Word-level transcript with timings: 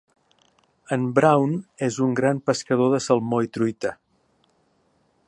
En 0.95 1.03
Brawn 1.19 1.53
és 1.89 1.99
un 2.07 2.17
gran 2.21 2.41
pescador 2.51 2.91
de 2.97 3.03
salmó 3.09 3.43
i 3.49 3.53
truita. 3.59 3.93